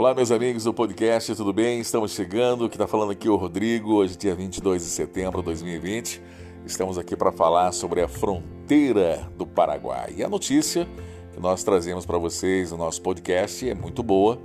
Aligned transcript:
Olá, 0.00 0.14
meus 0.14 0.30
amigos 0.30 0.64
do 0.64 0.72
podcast, 0.72 1.34
tudo 1.34 1.52
bem? 1.52 1.78
Estamos 1.78 2.12
chegando. 2.12 2.70
Que 2.70 2.76
está 2.76 2.86
falando 2.86 3.12
aqui 3.12 3.28
o 3.28 3.36
Rodrigo, 3.36 3.96
hoje, 3.96 4.16
dia 4.16 4.34
22 4.34 4.82
de 4.82 4.88
setembro 4.88 5.40
de 5.40 5.44
2020. 5.44 6.22
Estamos 6.64 6.96
aqui 6.96 7.14
para 7.14 7.30
falar 7.30 7.70
sobre 7.72 8.00
a 8.00 8.08
fronteira 8.08 9.30
do 9.36 9.46
Paraguai. 9.46 10.14
E 10.16 10.24
a 10.24 10.28
notícia 10.28 10.88
que 11.34 11.38
nós 11.38 11.62
trazemos 11.62 12.06
para 12.06 12.16
vocês 12.16 12.70
no 12.70 12.78
nosso 12.78 13.02
podcast 13.02 13.68
é 13.68 13.74
muito 13.74 14.02
boa. 14.02 14.40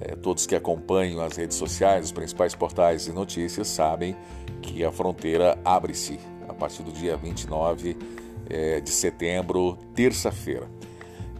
É, 0.00 0.16
todos 0.16 0.46
que 0.46 0.56
acompanham 0.56 1.20
as 1.20 1.36
redes 1.36 1.58
sociais, 1.58 2.06
os 2.06 2.12
principais 2.12 2.54
portais 2.54 3.04
de 3.04 3.12
notícias, 3.12 3.68
sabem 3.68 4.16
que 4.62 4.82
a 4.82 4.90
fronteira 4.90 5.58
abre-se 5.62 6.18
a 6.48 6.54
partir 6.54 6.82
do 6.82 6.90
dia 6.90 7.14
29 7.14 7.94
é, 8.48 8.80
de 8.80 8.90
setembro, 8.90 9.76
terça-feira. 9.94 10.66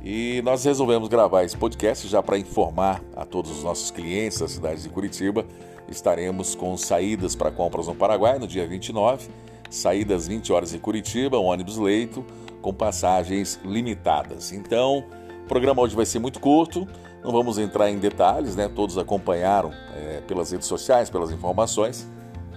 E 0.07 0.43
nós 0.43 0.63
resolvemos 0.63 1.09
gravar 1.09 1.45
esse 1.45 1.57
podcast 1.57 2.07
já 2.07 2.23
para 2.23 2.37
informar 2.37 3.03
a 3.17 3.25
todos 3.25 3.51
os 3.51 3.65
nossos 3.65 3.91
clientes 3.91 4.39
da 4.39 4.47
cidade 4.47 4.83
de 4.83 4.91
Curitiba. 4.91 5.47
Estaremos 5.89 6.55
com 6.55 6.77
saídas 6.77 7.35
para 7.35 7.51
compras 7.51 7.87
no 7.87 7.95
Paraguai 7.95 8.39
no 8.39 8.47
dia 8.47 8.67
29, 8.67 9.31
saídas 9.71 10.29
20 10.29 10.53
horas 10.53 10.75
em 10.75 10.79
Curitiba, 10.79 11.39
um 11.39 11.45
ônibus 11.47 11.79
leito, 11.79 12.23
com 12.61 12.75
passagens 12.75 13.59
limitadas. 13.65 14.53
Então, 14.53 15.07
o 15.43 15.49
programa 15.49 15.81
hoje 15.81 15.97
vai 15.97 16.05
ser 16.05 16.19
muito 16.19 16.39
curto, 16.39 16.87
não 17.25 17.33
vamos 17.33 17.57
entrar 17.57 17.91
em 17.91 17.99
detalhes, 17.99 18.55
né? 18.55 18.69
Todos 18.69 18.99
acompanharam 18.99 19.73
é, 19.97 20.21
pelas 20.29 20.51
redes 20.51 20.69
sociais, 20.69 21.09
pelas 21.09 21.31
informações 21.31 22.07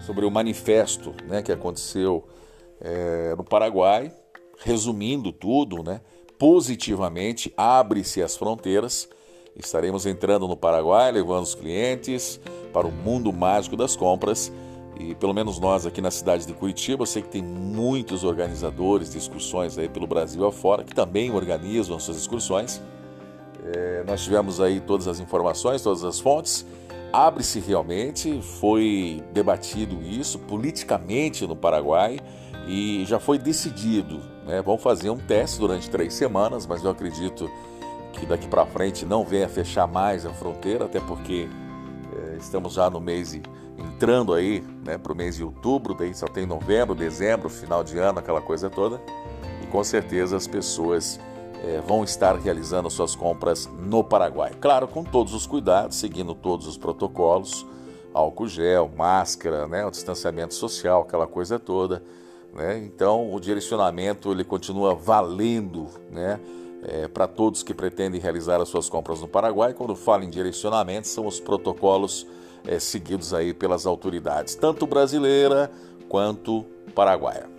sobre 0.02 0.25
o 0.25 0.31
manifesto 0.31 1.13
né, 1.25 1.41
que 1.41 1.53
aconteceu 1.53 2.27
é, 2.81 3.33
no 3.38 3.43
Paraguai, 3.45 4.11
resumindo 4.66 5.31
tudo, 5.31 5.81
né? 5.81 6.02
Positivamente, 6.37 7.53
abre-se 7.55 8.21
as 8.21 8.35
fronteiras. 8.37 9.09
Estaremos 9.55 10.05
entrando 10.05 10.47
no 10.47 10.55
Paraguai, 10.55 11.11
levando 11.11 11.44
os 11.44 11.55
clientes 11.55 12.39
para 12.71 12.88
o 12.88 12.91
mundo 12.91 13.33
mágico 13.33 13.75
das 13.75 13.95
compras. 13.95 14.52
E 14.99 15.13
pelo 15.16 15.33
menos 15.33 15.59
nós 15.59 15.85
aqui 15.85 16.02
na 16.02 16.11
cidade 16.11 16.45
de 16.45 16.53
Curitiba, 16.53 17.03
eu 17.03 17.07
sei 17.07 17.21
que 17.21 17.29
tem 17.29 17.44
muitos 17.44 18.23
organizadores 18.23 19.11
de 19.11 19.17
excursões 19.17 19.77
aí 19.77 19.88
pelo 19.88 20.07
Brasil 20.07 20.45
afora 20.45 20.83
que 20.83 20.94
também 20.94 21.31
organizam 21.31 21.99
suas 21.99 22.17
excursões. 22.17 22.81
É, 23.75 24.03
nós 24.07 24.23
tivemos 24.23 24.61
aí 24.61 24.79
todas 24.79 25.07
as 25.07 25.19
informações, 25.19 25.81
todas 25.81 26.03
as 26.03 26.19
fontes. 26.19 26.66
Abre-se 27.11 27.59
realmente, 27.59 28.41
foi 28.41 29.23
debatido 29.33 30.01
isso 30.01 30.39
politicamente 30.39 31.45
no 31.47 31.55
Paraguai 31.55 32.19
e 32.67 33.05
já 33.05 33.19
foi 33.19 33.38
decidido. 33.38 34.36
Né? 34.48 34.62
Vão 34.62 34.78
fazer 34.78 35.09
um 35.09 35.17
teste 35.17 35.59
durante 35.59 35.90
três 35.90 36.14
semanas, 36.14 36.66
mas 36.66 36.84
eu 36.84 36.90
acredito 36.90 37.52
que 38.14 38.26
daqui 38.26 38.48
para 38.48 38.66
frente 38.66 39.06
não 39.06 39.23
venha 39.23 39.48
fechar 39.48 39.86
mais 39.86 40.26
a 40.26 40.31
fronteira, 40.31 40.86
até 40.86 41.00
porque 41.00 41.48
é, 42.16 42.38
estamos 42.38 42.73
já 42.73 42.90
no 42.90 43.00
mês 43.00 43.40
entrando 43.78 44.34
aí 44.34 44.64
né, 44.84 44.98
para 44.98 45.14
o 45.14 45.16
mês 45.16 45.36
de 45.36 45.44
outubro, 45.44 45.94
daí 45.94 46.14
só 46.16 46.25
tem 46.25 46.45
novembro, 46.45 46.95
dezembro, 46.95 47.50
final 47.50 47.84
de 47.84 48.00
ano, 48.00 48.20
aquela 48.20 48.42
coisa 48.42 48.70
toda. 48.70 49.00
E 49.62 49.68
com 49.68 49.84
certeza 49.84 50.36
as 50.36 50.48
pessoas 50.48 51.20
é, 51.64 51.81
vão 51.81 52.03
estar 52.03 52.36
realizando 52.38 52.90
suas 52.90 53.16
compras 53.16 53.70
no 53.78 54.03
Paraguai. 54.03 54.52
Claro, 54.59 54.88
com 54.88 55.03
todos 55.03 55.34
os 55.34 55.45
cuidados, 55.45 55.98
seguindo 55.98 56.34
todos 56.34 56.66
os 56.66 56.78
protocolos, 56.78 57.66
álcool 58.14 58.48
gel, 58.48 58.90
máscara, 58.95 59.68
né, 59.68 59.86
o 59.86 59.92
distanciamento 59.92 60.56
social, 60.56 61.02
aquela 61.02 61.28
coisa 61.28 61.59
toda. 61.59 62.02
Né? 62.53 62.80
Então, 62.80 63.34
o 63.34 63.40
direcionamento 63.40 64.31
ele 64.31 64.44
continua 64.44 64.95
valendo 64.95 65.88
né? 66.12 66.40
É, 66.84 67.08
para 67.08 67.28
todos 67.28 67.64
que 67.64 67.73
pretendem 67.73 68.22
realizar 68.22 68.62
as 68.62 68.70
suas 68.70 68.88
compras 68.88 69.22
no 69.22 69.28
Paraguai. 69.28 69.73
Quando 69.73 69.95
falo 69.95 70.23
em 70.23 70.30
direcionamento, 70.30 71.08
são 71.08 71.25
os 71.25 71.40
protocolos 71.40 72.28
é, 72.66 72.80
seguidos 72.80 73.34
aí 73.34 73.53
pelas 73.53 73.86
autoridades, 73.86 74.56
tanto 74.56 74.86
brasileira 74.86 75.72
quanto 76.07 76.66
paraguaia. 76.94 77.50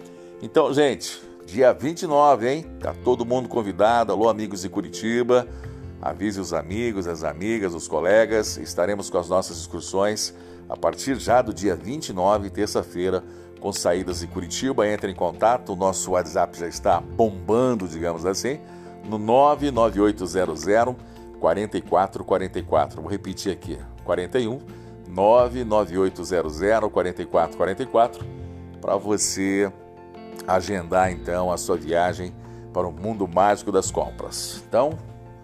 Então, 0.41 0.73
gente, 0.73 1.21
dia 1.45 1.73
29, 1.73 2.49
hein? 2.49 2.67
Tá 2.79 2.95
todo 3.05 3.25
mundo 3.25 3.49
convidado. 3.49 4.13
Alô, 4.13 4.29
amigos 4.29 4.63
de 4.63 4.69
Curitiba. 4.69 5.49
Avise 6.01 6.41
os 6.41 6.53
amigos, 6.53 7.09
as 7.09 7.25
amigas, 7.25 7.75
os 7.75 7.89
colegas. 7.89 8.57
Estaremos 8.57 9.11
com 9.11 9.19
as 9.19 9.29
nossas 9.29 9.59
excursões 9.59 10.33
a 10.69 10.77
partir 10.77 11.17
já 11.17 11.41
do 11.41 11.53
dia 11.53 11.75
29, 11.75 12.51
terça-feira, 12.51 13.25
com 13.61 13.73
saídas 13.73 14.21
de 14.21 14.27
Curitiba. 14.27 14.89
Entre 14.89 15.11
em 15.11 15.15
contato, 15.15 15.73
o 15.73 15.77
nosso 15.77 16.13
WhatsApp 16.13 16.59
já 16.59 16.69
está 16.69 17.01
bombando, 17.01 17.87
digamos 17.87 18.25
assim, 18.25 18.61
no 19.05 19.19
99800 19.19 20.97
4444. 21.41 23.01
Vou 23.01 23.11
repetir 23.11 23.53
aqui: 23.53 23.79
41 24.05 24.61
99800 25.09 26.91
4444 26.93 28.25
para 28.81 28.97
você 28.97 29.73
agendar 30.47 31.11
então 31.11 31.51
a 31.51 31.57
sua 31.57 31.77
viagem 31.77 32.35
para 32.73 32.87
o 32.87 32.93
mundo 32.93 33.27
mágico 33.27 33.73
das 33.73 33.91
compras. 33.91 34.63
Então, 34.69 34.97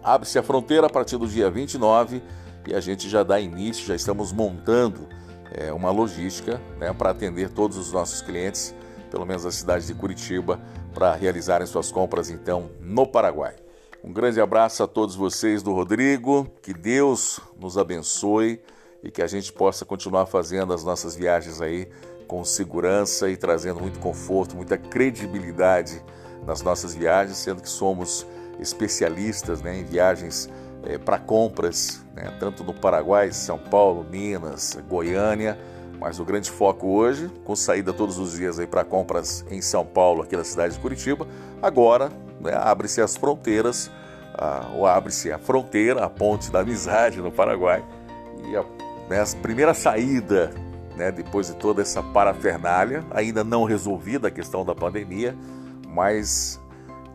abre-se 0.03 0.39
a 0.39 0.43
fronteira 0.43 0.87
a 0.87 0.91
partir 0.91 1.17
do 1.17 1.27
dia 1.27 1.51
29 1.51 2.23
e 2.67 2.75
a 2.75 2.81
gente 2.81 3.09
já 3.09 3.23
dá 3.23 3.41
início, 3.41 3.87
já 3.87 3.95
estamos 3.95 4.33
montando 4.33 5.09
é, 5.55 5.73
uma 5.73 5.91
logística 5.91 6.61
né, 6.79 6.93
para 6.93 7.11
atender 7.11 7.49
todos 7.49 7.77
os 7.77 7.93
nossos 7.93 8.21
clientes, 8.21 8.75
pelo 9.11 9.25
menos 9.25 9.47
a 9.47 9.53
cidade 9.53 9.87
de 9.87 9.95
Curitiba, 9.95 10.61
para 10.93 11.15
realizarem 11.15 11.67
suas 11.67 11.91
compras 11.91 12.29
então 12.29 12.71
no 12.81 13.07
Paraguai. 13.07 13.55
Um 14.03 14.13
grande 14.13 14.41
abraço 14.41 14.83
a 14.83 14.87
todos 14.87 15.15
vocês 15.15 15.63
do 15.63 15.73
Rodrigo, 15.73 16.47
que 16.61 16.75
Deus 16.75 17.41
nos 17.59 17.79
abençoe 17.79 18.61
e 19.03 19.11
que 19.11 19.23
a 19.23 19.27
gente 19.27 19.53
possa 19.53 19.85
continuar 19.85 20.27
fazendo 20.27 20.75
as 20.75 20.85
nossas 20.85 21.17
viagens 21.17 21.61
aí 21.61 21.89
com 22.27 22.45
segurança 22.45 23.31
e 23.31 23.37
trazendo 23.37 23.81
muito 23.81 23.99
conforto, 24.01 24.57
muita 24.57 24.77
credibilidade 24.77 26.03
nas 26.47 26.61
nossas 26.63 26.95
viagens, 26.95 27.39
sendo 27.39 27.63
que 27.63 27.69
somos 27.69 28.27
especialistas 28.61 29.63
né, 29.63 29.79
em 29.79 29.85
viagens 29.85 30.51
é, 30.87 30.99
para 30.99 31.19
compras, 31.19 32.05
né, 32.15 32.33
tanto 32.39 32.63
no 32.65 32.75
Paraguai, 32.75 33.33
São 33.33 33.59
Paulo, 33.59 34.07
Minas, 34.11 34.79
Goiânia, 34.89 35.59
mas 35.99 36.19
o 36.19 36.25
grande 36.25 36.51
foco 36.51 36.89
hoje, 36.89 37.31
com 37.45 37.57
saída 37.57 37.93
todos 37.93 38.19
os 38.19 38.37
dias 38.37 38.59
para 38.67 38.85
compras 38.85 39.45
em 39.51 39.63
São 39.63 39.85
Paulo, 39.87 40.23
aqui 40.23 40.37
na 40.37 40.45
cidade 40.45 40.75
de 40.75 40.81
Curitiba, 40.81 41.27
agora 41.63 42.11
né, 42.41 42.53
abre-se 42.55 43.01
as 43.01 43.17
fronteiras, 43.17 43.91
ou 44.75 44.85
abre-se 44.85 45.31
a 45.31 45.39
fronteira, 45.39 46.05
a 46.05 46.11
ponte 46.11 46.51
da 46.51 46.61
amizade 46.61 47.21
no 47.21 47.31
Paraguai, 47.31 47.85
e 48.45 48.57
a, 48.57 48.65
né, 49.09 49.23
a 49.23 49.37
primeira 49.41 49.73
saída, 49.73 50.53
né, 50.97 51.11
depois 51.11 51.47
de 51.47 51.55
toda 51.55 51.83
essa 51.83 52.03
parafernália, 52.03 53.05
ainda 53.11 53.43
não 53.43 53.65
resolvida 53.65 54.29
a 54.29 54.31
questão 54.31 54.65
da 54.65 54.75
pandemia, 54.75 55.37
mas 55.89 56.61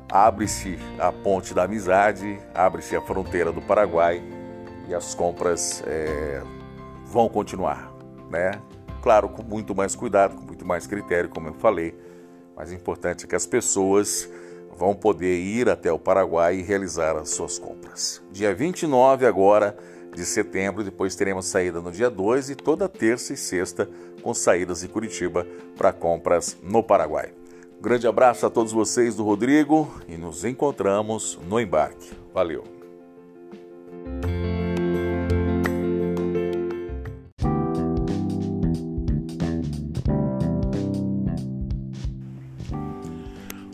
abre-se 0.09 0.77
a 0.97 1.11
ponte 1.11 1.53
da 1.53 1.63
amizade, 1.63 2.39
abre-se 2.53 2.95
a 2.95 3.01
fronteira 3.01 3.51
do 3.51 3.61
Paraguai 3.61 4.21
e 4.87 4.93
as 4.93 5.13
compras 5.13 5.83
é, 5.85 6.41
vão 7.05 7.29
continuar, 7.29 7.93
né? 8.29 8.51
Claro, 9.01 9.29
com 9.29 9.43
muito 9.43 9.75
mais 9.75 9.95
cuidado, 9.95 10.35
com 10.35 10.41
muito 10.41 10.65
mais 10.65 10.87
critério, 10.87 11.29
como 11.29 11.47
eu 11.47 11.53
falei, 11.53 11.97
mas 12.55 12.71
o 12.71 12.73
importante 12.73 13.25
é 13.25 13.27
que 13.27 13.35
as 13.35 13.45
pessoas 13.45 14.29
vão 14.75 14.95
poder 14.95 15.37
ir 15.37 15.69
até 15.69 15.91
o 15.91 15.99
Paraguai 15.99 16.57
e 16.57 16.61
realizar 16.61 17.15
as 17.15 17.29
suas 17.29 17.59
compras. 17.59 18.21
Dia 18.31 18.53
29 18.53 19.25
agora 19.25 19.77
de 20.13 20.25
setembro, 20.25 20.83
depois 20.83 21.15
teremos 21.15 21.45
saída 21.45 21.79
no 21.79 21.91
dia 21.91 22.09
2 22.09 22.49
e 22.49 22.55
toda 22.55 22.89
terça 22.89 23.33
e 23.33 23.37
sexta 23.37 23.87
com 24.21 24.33
saídas 24.33 24.81
de 24.81 24.87
Curitiba 24.87 25.45
para 25.77 25.93
compras 25.93 26.57
no 26.63 26.81
Paraguai. 26.81 27.38
Grande 27.81 28.06
abraço 28.06 28.45
a 28.45 28.50
todos 28.50 28.73
vocês 28.73 29.16
do 29.16 29.23
Rodrigo 29.23 29.90
e 30.06 30.17
nos 30.17 30.44
encontramos 30.44 31.39
no 31.48 31.57
embarque. 31.62 32.12
Valeu! 32.33 32.65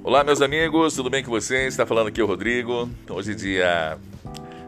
Olá, 0.03 0.23
meus 0.23 0.39
amigos, 0.39 0.93
tudo 0.93 1.09
bem 1.09 1.23
com 1.23 1.31
vocês? 1.31 1.73
Está 1.73 1.83
falando 1.83 2.09
aqui 2.09 2.21
o 2.21 2.27
Rodrigo. 2.27 2.87
Hoje, 3.09 3.33
dia 3.33 3.97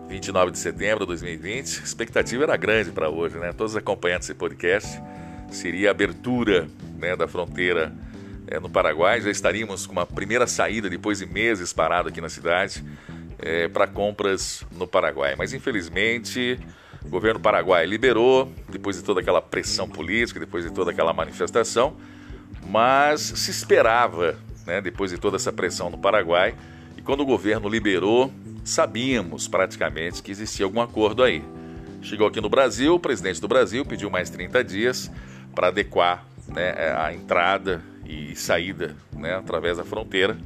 29 0.09 0.49
de 0.49 0.57
setembro 0.57 1.01
de 1.01 1.09
2020. 1.09 1.81
A 1.81 1.83
expectativa 1.83 2.43
era 2.43 2.57
grande 2.57 2.89
para 2.89 3.07
hoje, 3.07 3.37
né? 3.37 3.53
Todos 3.53 3.75
acompanhando 3.75 4.23
esse 4.23 4.33
podcast. 4.33 4.99
Seria 5.51 5.89
a 5.89 5.91
abertura 5.91 6.67
né, 6.97 7.15
da 7.15 7.27
fronteira 7.27 7.93
é, 8.47 8.59
no 8.59 8.69
Paraguai. 8.69 9.21
Já 9.21 9.29
estaríamos 9.29 9.85
com 9.85 9.93
uma 9.93 10.05
primeira 10.05 10.47
saída 10.47 10.89
depois 10.89 11.19
de 11.19 11.25
meses 11.25 11.73
parado 11.73 12.09
aqui 12.09 12.21
na 12.21 12.29
cidade 12.29 12.83
é, 13.39 13.67
para 13.67 13.87
compras 13.87 14.63
no 14.71 14.87
Paraguai. 14.87 15.35
Mas 15.37 15.53
infelizmente 15.53 16.59
o 17.07 17.09
governo 17.09 17.39
paraguai 17.39 17.85
liberou, 17.85 18.51
depois 18.69 18.97
de 18.97 19.03
toda 19.03 19.21
aquela 19.21 19.41
pressão 19.41 19.87
política, 19.87 20.39
depois 20.39 20.65
de 20.65 20.71
toda 20.71 20.91
aquela 20.91 21.13
manifestação, 21.13 21.95
mas 22.65 23.21
se 23.21 23.49
esperava, 23.49 24.35
né, 24.65 24.81
depois 24.81 25.11
de 25.11 25.17
toda 25.17 25.37
essa 25.37 25.53
pressão 25.53 25.89
no 25.89 25.97
Paraguai, 25.97 26.53
e 26.97 27.01
quando 27.01 27.21
o 27.21 27.25
governo 27.25 27.69
liberou, 27.69 28.31
sabíamos 28.65 29.47
praticamente 29.47 30.21
que 30.21 30.31
existia 30.31 30.65
algum 30.65 30.81
acordo 30.81 31.23
aí. 31.23 31.41
Chegou 32.01 32.27
aqui 32.27 32.41
no 32.41 32.49
Brasil, 32.49 32.95
o 32.95 32.99
presidente 32.99 33.39
do 33.39 33.47
Brasil 33.47 33.85
pediu 33.85 34.09
mais 34.09 34.29
30 34.29 34.63
dias 34.63 35.11
para 35.55 35.67
adequar 35.67 36.25
né, 36.47 36.73
a 36.97 37.13
entrada 37.13 37.81
e 38.07 38.35
saída 38.35 38.95
né, 39.13 39.35
através 39.35 39.77
da 39.77 39.83
fronteira, 39.83 40.37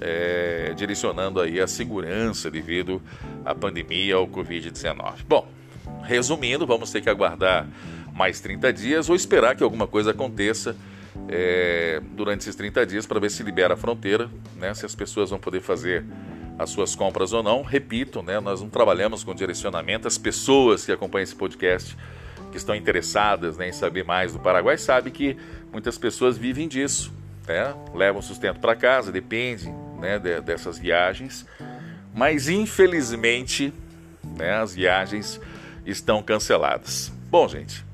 é, 0.00 0.72
direcionando 0.76 1.40
aí 1.40 1.60
a 1.60 1.66
segurança 1.66 2.50
devido 2.50 3.00
à 3.44 3.54
pandemia 3.54 4.16
ao 4.16 4.26
Covid-19. 4.26 5.24
Bom, 5.28 5.46
resumindo, 6.02 6.66
vamos 6.66 6.90
ter 6.90 7.00
que 7.00 7.10
aguardar 7.10 7.66
mais 8.12 8.40
30 8.40 8.72
dias 8.72 9.08
ou 9.08 9.14
esperar 9.14 9.54
que 9.54 9.62
alguma 9.62 9.86
coisa 9.86 10.10
aconteça 10.10 10.76
é, 11.28 12.00
durante 12.12 12.40
esses 12.40 12.54
30 12.56 12.86
dias 12.86 13.06
para 13.06 13.20
ver 13.20 13.30
se 13.30 13.42
libera 13.42 13.74
a 13.74 13.76
fronteira, 13.76 14.28
né, 14.56 14.72
se 14.74 14.84
as 14.86 14.94
pessoas 14.94 15.30
vão 15.30 15.38
poder 15.38 15.60
fazer 15.60 16.04
as 16.58 16.70
suas 16.70 16.94
compras 16.94 17.32
ou 17.32 17.42
não. 17.42 17.62
Repito, 17.62 18.22
né, 18.22 18.40
nós 18.40 18.60
não 18.60 18.68
trabalhamos 18.68 19.24
com 19.24 19.34
direcionamento. 19.34 20.06
As 20.06 20.18
pessoas 20.18 20.84
que 20.84 20.92
acompanham 20.92 21.24
esse 21.24 21.34
podcast, 21.34 21.96
que 22.50 22.56
estão 22.56 22.74
interessadas 22.74 23.56
né, 23.56 23.68
em 23.68 23.72
saber 23.72 24.04
mais 24.04 24.32
do 24.32 24.38
Paraguai, 24.38 24.76
sabem 24.76 25.12
que 25.12 25.36
muitas 25.72 25.96
pessoas 25.96 26.36
vivem 26.36 26.68
disso. 26.68 27.12
Né, 27.46 27.74
levam 27.94 28.22
sustento 28.22 28.60
para 28.60 28.76
casa, 28.76 29.10
dependem 29.10 29.74
né, 29.98 30.18
de, 30.18 30.40
dessas 30.40 30.78
viagens. 30.78 31.46
Mas 32.14 32.48
infelizmente 32.48 33.72
né, 34.36 34.60
as 34.60 34.74
viagens 34.74 35.40
estão 35.84 36.22
canceladas. 36.22 37.12
Bom, 37.30 37.48
gente, 37.48 37.84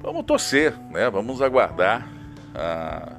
vamos 0.00 0.24
torcer, 0.24 0.74
né, 0.90 1.10
vamos 1.10 1.42
aguardar 1.42 2.06
a, 2.54 3.16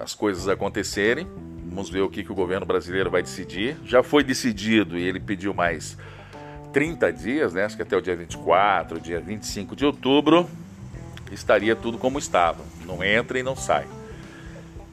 as 0.00 0.14
coisas 0.14 0.48
acontecerem. 0.48 1.26
Vamos 1.66 1.90
ver 1.90 2.00
o 2.00 2.08
que, 2.08 2.24
que 2.24 2.32
o 2.32 2.34
governo 2.34 2.66
brasileiro 2.66 3.10
vai 3.10 3.22
decidir. 3.22 3.76
Já 3.84 4.02
foi 4.02 4.24
decidido 4.24 4.98
e 4.98 5.02
ele 5.02 5.20
pediu 5.20 5.52
mais 5.52 5.96
30 6.72 7.12
dias, 7.12 7.52
né? 7.52 7.64
acho 7.64 7.76
que 7.76 7.82
até 7.82 7.96
o 7.96 8.00
dia 8.00 8.16
24, 8.16 9.00
dia 9.00 9.20
25 9.20 9.74
de 9.74 9.84
outubro, 9.84 10.48
estaria 11.32 11.74
tudo 11.74 11.98
como 11.98 12.18
estava. 12.18 12.62
Não 12.86 13.02
entra 13.02 13.38
e 13.38 13.42
não 13.42 13.56
sai. 13.56 13.86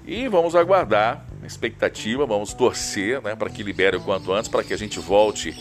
E 0.06 0.28
vamos 0.28 0.56
aguardar, 0.56 1.26
expectativa, 1.44 2.26
vamos 2.26 2.54
torcer 2.54 3.22
né, 3.22 3.36
para 3.36 3.50
que 3.50 3.64
libere 3.64 3.98
o 3.98 4.02
quanto 4.02 4.32
antes, 4.32 4.50
para 4.50 4.64
que 4.64 4.74
a 4.74 4.78
gente 4.78 5.00
volte 5.00 5.58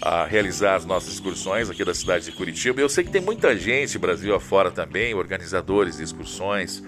a 0.00 0.24
realizar 0.24 0.74
as 0.74 0.84
nossas 0.84 1.12
excursões 1.12 1.70
aqui 1.70 1.84
da 1.84 1.94
cidade 1.94 2.24
de 2.24 2.32
Curitiba. 2.32 2.80
Eu 2.80 2.88
sei 2.88 3.04
que 3.04 3.10
tem 3.10 3.20
muita 3.20 3.56
gente, 3.56 3.98
Brasil 3.98 4.34
afora 4.34 4.70
também, 4.70 5.14
organizadores 5.14 5.98
de 5.98 6.02
excursões, 6.02 6.82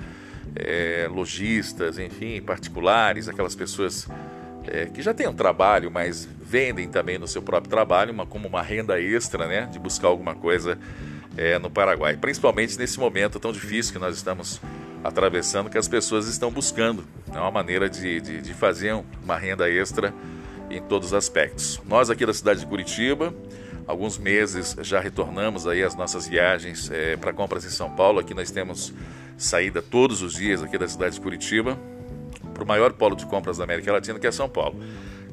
é, 0.57 1.09
lojistas, 1.11 1.99
enfim, 1.99 2.41
particulares, 2.41 3.29
aquelas 3.29 3.55
pessoas 3.55 4.09
é, 4.69 4.87
que 4.87 5.03
já 5.03 5.13
têm 5.13 5.29
um 5.29 5.35
trabalho, 5.35 5.91
mas 5.91 6.29
vendem 6.41 6.89
também 6.89 7.19
no 7.19 7.27
seu 7.27 7.43
próprio 7.43 7.71
trabalho, 7.71 8.13
uma, 8.13 8.27
como 8.27 8.49
uma 8.49 8.63
renda 8.63 9.01
extra, 9.01 9.47
né, 9.47 9.69
de 9.71 9.79
buscar 9.79 10.09
alguma 10.09 10.35
coisa 10.35 10.79
é, 11.37 11.59
no 11.59 11.71
Paraguai. 11.71 12.17
Principalmente 12.17 12.79
nesse 12.79 12.99
momento 12.99 13.41
tão 13.41 13.53
difícil 13.53 13.93
que 13.93 13.99
nós 13.99 14.17
estamos 14.17 14.61
atravessando, 15.03 15.69
que 15.69 15.77
as 15.77 15.89
pessoas 15.89 16.27
estão 16.29 16.51
buscando 16.51 17.05
é 17.33 17.39
uma 17.39 17.51
maneira 17.51 17.91
de, 17.91 18.21
de, 18.21 18.41
de 18.41 18.55
fazer 18.55 18.95
uma 19.23 19.37
renda 19.37 19.69
extra 19.69 20.15
em 20.71 20.81
todos 20.81 21.09
os 21.09 21.15
aspectos. 21.15 21.81
Nós 21.85 22.09
aqui 22.09 22.25
da 22.25 22.33
cidade 22.33 22.61
de 22.61 22.67
Curitiba, 22.67 23.35
alguns 23.87 24.17
meses 24.17 24.77
já 24.81 25.01
retornamos 25.01 25.67
aí 25.67 25.83
as 25.83 25.95
nossas 25.95 26.27
viagens 26.27 26.91
é, 26.91 27.17
para 27.17 27.33
compras 27.33 27.65
em 27.65 27.71
São 27.71 27.91
Paulo. 27.91 28.21
Aqui 28.21 28.33
nós 28.33 28.51
temos 28.51 28.95
saída 29.37 29.83
todos 29.83 30.23
os 30.23 30.35
dias 30.35 30.63
aqui 30.63 30.79
da 30.79 30.89
cidade 30.89 31.17
de 31.17 31.21
Curitiba 31.21 31.77
para 32.55 32.65
o 32.65 32.67
maior 32.67 32.93
polo 32.93 33.17
de 33.17 33.27
compras 33.27 33.59
da 33.59 33.65
América 33.65 33.93
Latina, 33.93 34.19
que 34.19 34.27
é 34.27 34.33
São 34.33 34.49
Paulo. 34.49 34.81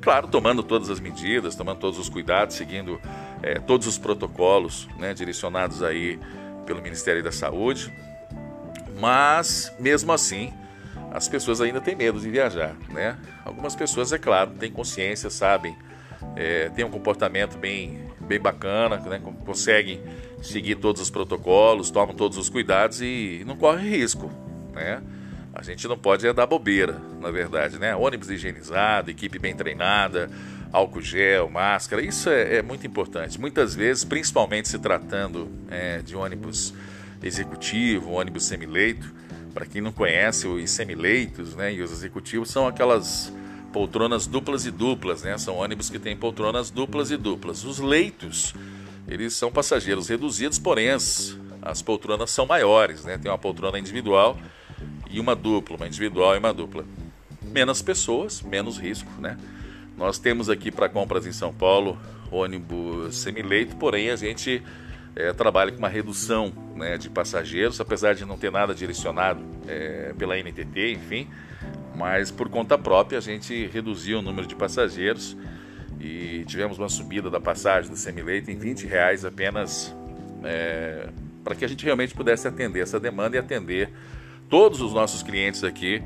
Claro, 0.02 0.28
tomando 0.28 0.64
todas 0.64 0.90
as 0.90 1.00
medidas, 1.00 1.56
tomando 1.56 1.78
todos 1.78 2.00
os 2.00 2.10
cuidados, 2.10 2.56
seguindo 2.56 3.00
é, 3.44 3.60
todos 3.60 3.86
os 3.86 4.00
protocolos 4.00 4.90
né, 4.98 5.14
direcionados 5.14 5.84
aí 5.84 6.20
pelo 6.66 6.82
Ministério 6.82 7.24
da 7.24 7.32
Saúde. 7.32 7.94
Mas, 9.00 9.72
mesmo 9.80 10.12
assim, 10.12 10.52
as 11.12 11.28
pessoas 11.28 11.62
ainda 11.62 11.80
têm 11.80 11.96
medo 11.96 12.20
de 12.20 12.30
viajar, 12.30 12.76
né? 12.90 13.18
Algumas 13.46 13.76
pessoas, 13.76 14.12
é 14.12 14.18
claro, 14.18 14.52
têm 14.52 14.72
consciência, 14.72 15.30
sabem, 15.30 15.76
é, 16.36 16.70
têm 16.70 16.86
um 16.86 16.90
comportamento 16.90 17.58
bem, 17.58 18.00
bem 18.22 18.40
bacana, 18.40 18.98
né? 18.98 19.22
conseguem 19.46 20.02
seguir 20.42 20.76
todos 20.76 21.02
os 21.02 21.10
protocolos, 21.10 21.92
tomam 21.92 22.16
todos 22.16 22.38
os 22.38 22.50
cuidados 22.50 23.02
e 23.02 23.44
não 23.46 23.56
corre 23.56 23.90
risco, 23.90 24.32
né? 24.74 25.02
A 25.62 25.64
gente 25.64 25.88
não 25.88 25.96
pode 25.96 26.34
dar 26.34 26.48
bobeira, 26.48 27.00
na 27.20 27.30
verdade, 27.30 27.78
né? 27.78 27.96
Ônibus 27.96 28.32
higienizado, 28.32 29.12
equipe 29.12 29.38
bem 29.38 29.56
treinada, 29.56 30.28
álcool 30.74 31.04
gel, 31.04 31.52
máscara, 31.52 32.02
isso 32.02 32.32
é, 32.32 32.56
é 32.56 32.62
muito 32.64 32.88
importante. 32.88 33.40
Muitas 33.40 33.76
vezes, 33.76 34.04
principalmente 34.04 34.68
se 34.68 34.80
tratando 34.80 35.52
é, 35.70 36.00
de 36.00 36.16
ônibus 36.16 36.74
executivo, 37.22 38.14
ônibus 38.14 38.46
semileito, 38.46 39.08
para 39.54 39.68
quem 39.68 39.82
não 39.82 39.92
conhece, 39.92 40.48
os 40.48 40.72
semileitos 40.72 41.56
né, 41.56 41.72
e 41.72 41.84
os 41.84 41.92
executivos 41.92 42.50
são 42.50 42.68
aquelas 42.68 43.32
poltronas 43.72 44.26
duplas 44.26 44.66
e 44.66 44.72
duplas, 44.72 45.22
né? 45.22 45.38
São 45.38 45.58
ônibus 45.58 45.92
que 45.92 46.00
têm 46.00 46.18
poltronas 46.18 46.72
duplas 46.72 47.12
e 47.12 47.18
duplas. 47.18 47.64
Os 47.64 47.78
leitos 47.78 48.56
eles 49.08 49.36
são 49.36 49.52
passageiros 49.52 50.10
reduzidos, 50.10 50.58
porém 50.58 50.90
as, 50.90 51.38
as 51.62 51.84
poltronas 51.84 52.32
são 52.32 52.48
maiores, 52.48 53.06
né? 53.06 53.20
Tem 53.20 53.30
uma 53.30 53.38
poltrona 53.38 53.78
individual 53.78 54.40
e 55.12 55.20
uma 55.20 55.36
dupla, 55.36 55.76
uma 55.78 55.88
individual 55.88 56.36
e 56.36 56.40
uma 56.40 56.54
dupla. 56.54 56.86
Menos 57.42 57.82
pessoas, 57.82 58.42
menos 58.42 58.78
risco, 58.78 59.10
né? 59.20 59.38
Nós 59.98 60.18
temos 60.18 60.50
aqui 60.50 60.72
para 60.72 60.88
compras 60.88 61.28
em 61.28 61.32
São 61.32 61.54
Paulo 61.54 61.98
ônibus 62.32 63.18
semileito, 63.18 63.76
porém 63.76 64.10
a 64.10 64.16
gente 64.16 64.64
é, 65.16 65.34
trabalha 65.34 65.72
com 65.72 65.78
uma 65.78 65.90
redução 65.90 66.54
né, 66.76 66.98
de 66.98 67.10
passageiros, 67.10 67.80
apesar 67.82 68.16
de 68.16 68.26
não 68.26 68.38
ter 68.38 68.52
nada 68.52 68.74
direcionado 68.74 69.44
é, 69.68 70.14
pela 70.18 70.38
NTT, 70.38 70.94
enfim, 70.94 71.28
mas 71.96 72.32
por 72.32 72.48
conta 72.50 72.78
própria 72.78 73.18
a 73.18 73.22
gente 73.22 73.68
reduziu 73.68 74.20
o 74.20 74.22
número 74.22 74.48
de 74.48 74.56
passageiros 74.56 75.38
e 76.00 76.44
tivemos 76.48 76.80
uma 76.80 76.90
subida 76.90 77.30
da 77.30 77.40
passagem 77.40 77.92
do 77.92 77.98
semileito 77.98 78.50
em 78.50 78.58
20 78.58 78.88
reais 78.88 79.26
apenas 79.26 79.94
é, 80.44 81.10
para 81.44 81.54
que 81.54 81.66
a 81.66 81.68
gente 81.68 81.84
realmente 81.84 82.14
pudesse 82.14 82.48
atender 82.48 82.82
essa 82.82 83.00
demanda 83.00 83.36
e 83.36 83.40
atender 83.40 83.92
todos 84.52 84.82
os 84.82 84.94
nossos 84.94 85.24
clientes 85.24 85.64
aqui 85.64 86.04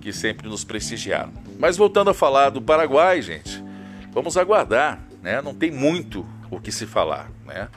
que 0.00 0.12
sempre 0.12 0.46
nos 0.46 0.62
prestigiaram. 0.62 1.32
Mas 1.58 1.76
voltando 1.76 2.10
a 2.10 2.14
falar 2.14 2.50
do 2.50 2.60
Paraguai, 2.60 3.22
gente, 3.22 3.64
vamos 4.12 4.36
aguardar, 4.36 5.00
né? 5.22 5.40
Não 5.40 5.54
tem 5.54 5.70
muito 5.70 6.24
o 6.50 6.60
que 6.60 6.70
se 6.70 6.86
falar, 6.86 7.30
né? 7.46 7.68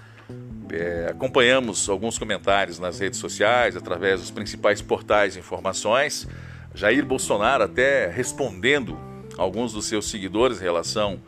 É, 0.71 1.07
acompanhamos 1.09 1.89
alguns 1.89 2.17
comentários 2.17 2.77
nas 2.77 2.99
redes 2.99 3.19
sociais, 3.19 3.75
através 3.75 4.19
dos 4.19 4.31
principais 4.31 4.81
portais 4.81 5.33
de 5.33 5.39
informações. 5.39 6.27
Jair 6.75 7.05
Bolsonaro 7.05 7.63
até 7.63 8.07
respondendo 8.07 8.97
alguns 9.37 9.73
dos 9.73 9.85
seus 9.85 10.09
seguidores 10.09 10.59
em 10.59 10.63
relação 10.63 11.19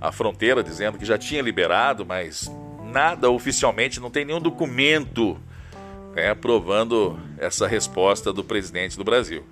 a 0.00 0.12
fronteira, 0.12 0.62
dizendo 0.62 0.96
que 0.96 1.04
já 1.04 1.18
tinha 1.18 1.42
liberado, 1.42 2.06
mas 2.06 2.50
nada 2.84 3.30
oficialmente, 3.30 4.00
não 4.00 4.10
tem 4.10 4.24
nenhum 4.24 4.40
documento 4.40 5.38
né, 6.14 6.30
aprovando 6.30 7.18
essa 7.38 7.66
resposta 7.66 8.32
do 8.32 8.42
presidente 8.42 8.96
do 8.96 9.04
Brasil. 9.04 9.44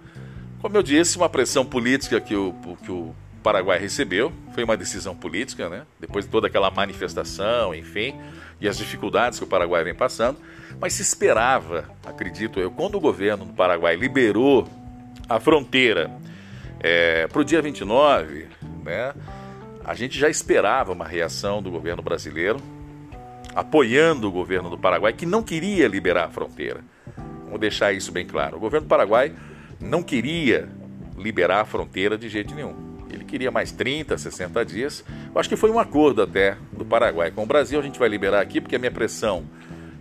Como 0.60 0.76
eu 0.76 0.82
disse, 0.82 1.16
uma 1.16 1.28
pressão 1.28 1.64
política 1.64 2.20
que 2.20 2.34
o, 2.34 2.54
que 2.84 2.90
o 2.90 3.14
Paraguai 3.42 3.78
recebeu, 3.78 4.32
foi 4.54 4.64
uma 4.64 4.76
decisão 4.76 5.14
política, 5.14 5.68
né? 5.68 5.84
depois 6.00 6.24
de 6.24 6.30
toda 6.30 6.48
aquela 6.48 6.70
manifestação, 6.70 7.74
enfim, 7.74 8.14
e 8.60 8.68
as 8.68 8.76
dificuldades 8.76 9.38
que 9.38 9.44
o 9.44 9.48
Paraguai 9.48 9.84
vem 9.84 9.94
passando, 9.94 10.38
mas 10.80 10.94
se 10.94 11.02
esperava, 11.02 11.88
acredito 12.04 12.58
eu, 12.58 12.70
quando 12.70 12.96
o 12.96 13.00
governo 13.00 13.44
do 13.44 13.52
Paraguai 13.52 13.94
liberou 13.94 14.66
a 15.28 15.38
fronteira 15.38 16.10
é, 16.80 17.26
para 17.28 17.40
o 17.40 17.44
dia 17.44 17.62
29, 17.62 18.48
né? 18.84 19.14
A 19.84 19.94
gente 19.94 20.18
já 20.18 20.28
esperava 20.28 20.92
uma 20.92 21.06
reação 21.06 21.62
do 21.62 21.70
governo 21.70 22.02
brasileiro, 22.02 22.60
apoiando 23.56 24.28
o 24.28 24.30
governo 24.30 24.68
do 24.68 24.76
Paraguai, 24.76 25.14
que 25.14 25.24
não 25.24 25.42
queria 25.42 25.88
liberar 25.88 26.26
a 26.26 26.28
fronteira. 26.28 26.80
Vamos 27.46 27.58
deixar 27.58 27.90
isso 27.94 28.12
bem 28.12 28.26
claro. 28.26 28.58
O 28.58 28.60
governo 28.60 28.86
do 28.86 28.90
Paraguai 28.90 29.32
não 29.80 30.02
queria 30.02 30.68
liberar 31.16 31.62
a 31.62 31.64
fronteira 31.64 32.18
de 32.18 32.28
jeito 32.28 32.54
nenhum. 32.54 32.74
Ele 33.10 33.24
queria 33.24 33.50
mais 33.50 33.72
30, 33.72 34.18
60 34.18 34.62
dias. 34.62 35.02
Eu 35.34 35.40
acho 35.40 35.48
que 35.48 35.56
foi 35.56 35.70
um 35.70 35.78
acordo 35.78 36.20
até 36.20 36.58
do 36.70 36.84
Paraguai. 36.84 37.30
Com 37.30 37.44
o 37.44 37.46
Brasil 37.46 37.80
a 37.80 37.82
gente 37.82 37.98
vai 37.98 38.10
liberar 38.10 38.42
aqui 38.42 38.60
porque 38.60 38.76
a 38.76 38.78
minha 38.78 38.90
pressão 38.90 39.44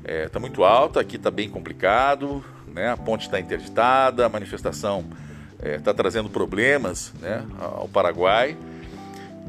está 0.02 0.12
é, 0.12 0.28
tá 0.28 0.38
muito 0.38 0.66
alta, 0.66 1.00
aqui 1.00 1.16
está 1.16 1.32
bem 1.32 1.50
complicado, 1.50 2.44
né? 2.68 2.92
a 2.92 2.98
ponte 2.98 3.26
está 3.26 3.40
interditada, 3.40 4.26
a 4.26 4.30
manifestação 4.30 5.06
está 5.54 5.70
é, 5.70 5.80
tá 5.80 5.94
trazendo 5.94 6.30
problemas 6.30 7.14
né, 7.22 7.42
ao 7.58 7.88
Paraguai. 7.88 8.58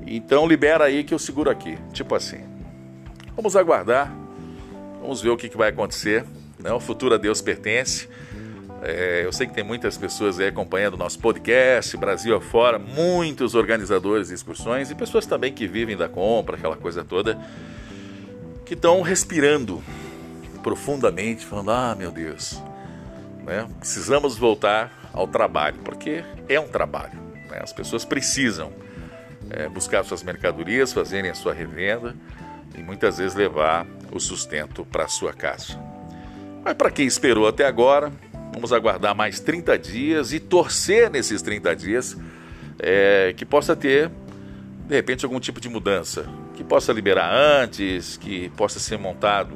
Então 0.07 0.47
libera 0.47 0.85
aí 0.85 1.03
que 1.03 1.13
eu 1.13 1.19
seguro 1.19 1.51
aqui. 1.51 1.77
Tipo 1.93 2.15
assim. 2.15 2.56
Vamos 3.37 3.55
aguardar. 3.55 4.11
Vamos 4.99 5.21
ver 5.21 5.29
o 5.29 5.37
que, 5.37 5.51
que 5.51 5.59
vai 5.59 5.69
acontecer. 5.69 6.25
Né? 6.59 6.73
O 6.73 6.81
futuro 6.81 7.15
a 7.15 7.19
Deus 7.19 7.43
pertence. 7.43 8.09
É, 8.83 9.23
eu 9.27 9.33
sei 9.33 9.47
que 9.47 9.53
tem 9.53 9.63
muitas 9.63 9.99
pessoas 9.99 10.41
aí 10.41 10.49
acompanhando 10.49 10.95
o 10.95 10.97
nosso 10.97 11.19
podcast, 11.19 11.97
Brasil 11.99 12.35
afora, 12.35 12.79
muitos 12.79 13.55
organizadores 13.55 14.29
de 14.29 14.35
excursões 14.35 14.91
e 14.91 14.95
pessoas 14.95 15.27
também 15.27 15.53
que 15.53 15.67
vivem 15.67 15.97
da 15.97 16.09
compra, 16.09 16.57
aquela 16.57 16.77
coisa 16.77 17.05
toda. 17.05 17.39
que 18.65 18.73
estão 18.73 19.03
respirando 19.03 19.83
profundamente, 20.63 21.45
falando: 21.45 21.71
ah, 21.73 21.95
meu 21.97 22.11
Deus, 22.11 22.63
né? 23.45 23.69
precisamos 23.79 24.39
voltar 24.39 25.11
ao 25.13 25.29
trabalho, 25.29 25.77
porque 25.85 26.25
é 26.49 26.59
um 26.59 26.69
trabalho. 26.69 27.19
Né? 27.51 27.59
As 27.61 27.73
pessoas 27.73 28.05
precisam 28.05 28.73
é, 29.51 29.69
buscar 29.69 30.05
suas 30.05 30.23
mercadorias, 30.23 30.93
fazerem 30.93 31.31
a 31.31 31.35
sua 31.35 31.53
revenda 31.53 32.15
e 32.75 32.83
muitas 32.83 33.19
vezes 33.19 33.35
levar 33.35 33.87
o 34.13 34.19
sustento 34.19 34.85
para 34.85 35.09
sua 35.09 35.33
casa. 35.33 35.79
Mas 36.65 36.75
para 36.75 36.91
quem 36.91 37.07
esperou 37.07 37.47
até 37.47 37.67
agora, 37.67 38.13
vamos 38.53 38.73
aguardar 38.73 39.15
mais 39.15 39.39
30 39.39 39.79
dias 39.79 40.33
e 40.33 40.41
torcer 40.41 41.11
nesses 41.11 41.43
30 41.43 41.77
dias 41.77 42.17
é, 42.79 43.35
que 43.37 43.45
possa 43.45 43.77
ter, 43.77 44.11
de 44.89 44.95
repente, 44.95 45.25
algum 45.25 45.39
tipo 45.39 45.61
de 45.61 45.69
mudança, 45.69 46.29
que 46.55 46.65
possa 46.65 46.93
liberar 46.93 47.31
antes, 47.33 48.17
que 48.17 48.49
possa 48.51 48.81
ser 48.81 48.99
montado 48.99 49.55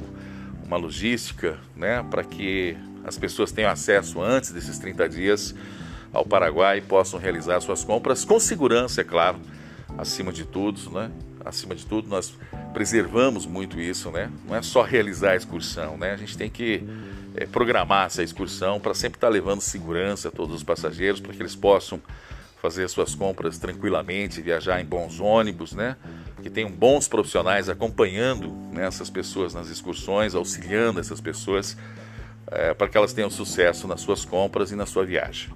uma 0.65 0.77
logística 0.77 1.57
né, 1.75 2.05
para 2.09 2.23
que 2.23 2.77
as 3.03 3.17
pessoas 3.17 3.51
tenham 3.51 3.69
acesso 3.69 4.21
antes 4.21 4.51
desses 4.51 4.77
30 4.79 5.09
dias 5.09 5.55
ao 6.13 6.25
Paraguai 6.25 6.77
e 6.77 6.81
possam 6.81 7.19
realizar 7.19 7.59
suas 7.61 7.83
compras 7.83 8.23
com 8.23 8.39
segurança, 8.39 9.01
é 9.01 9.03
claro, 9.03 9.39
acima 9.97 10.31
de 10.31 10.45
tudo, 10.45 10.91
né? 10.91 11.11
Acima 11.43 11.73
de 11.73 11.85
tudo, 11.85 12.07
nós 12.07 12.33
preservamos 12.73 13.45
muito 13.45 13.79
isso, 13.79 14.09
né? 14.11 14.31
Não 14.47 14.55
é 14.55 14.61
só 14.61 14.81
realizar 14.81 15.31
a 15.31 15.35
excursão, 15.35 15.97
né? 15.97 16.11
A 16.11 16.17
gente 16.17 16.37
tem 16.37 16.49
que 16.49 16.83
é, 17.35 17.45
programar 17.45 18.07
essa 18.07 18.23
excursão 18.23 18.79
para 18.79 18.93
sempre 18.93 19.17
estar 19.17 19.27
tá 19.27 19.33
levando 19.33 19.61
segurança 19.61 20.29
a 20.29 20.31
todos 20.31 20.55
os 20.55 20.63
passageiros, 20.63 21.19
para 21.19 21.33
que 21.33 21.41
eles 21.41 21.55
possam 21.55 22.01
fazer 22.61 22.87
suas 22.89 23.15
compras 23.15 23.57
tranquilamente, 23.57 24.41
viajar 24.41 24.79
em 24.79 24.85
bons 24.85 25.19
ônibus, 25.19 25.73
né? 25.73 25.95
Que 26.41 26.49
tenham 26.49 26.69
bons 26.69 27.07
profissionais 27.07 27.69
acompanhando 27.69 28.49
né, 28.71 28.85
essas 28.85 29.09
pessoas 29.09 29.53
nas 29.53 29.67
excursões, 29.67 30.35
auxiliando 30.35 30.99
essas 30.99 31.19
pessoas 31.19 31.75
é, 32.47 32.73
para 32.73 32.87
que 32.87 32.97
elas 32.97 33.13
tenham 33.13 33.29
sucesso 33.29 33.87
nas 33.87 34.01
suas 34.01 34.25
compras 34.25 34.71
e 34.71 34.75
na 34.75 34.85
sua 34.85 35.05
viagem. 35.05 35.49